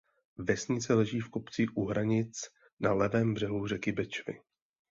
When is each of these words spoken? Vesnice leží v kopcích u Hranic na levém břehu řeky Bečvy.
Vesnice 0.37 0.93
leží 0.93 1.19
v 1.19 1.29
kopcích 1.29 1.77
u 1.77 1.85
Hranic 1.85 2.41
na 2.79 2.93
levém 2.93 3.33
břehu 3.33 3.67
řeky 3.67 3.91
Bečvy. 3.91 4.39